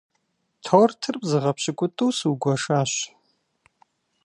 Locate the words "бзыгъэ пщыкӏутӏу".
1.21-2.09